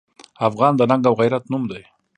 [0.47, 1.83] افغان د ننګ او غیرت نوم دی.